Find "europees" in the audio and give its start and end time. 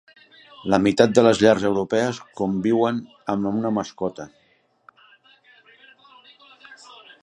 1.69-2.21